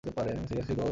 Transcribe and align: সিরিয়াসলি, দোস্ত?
সিরিয়াসলি, 0.03 0.75
দোস্ত? 0.75 0.89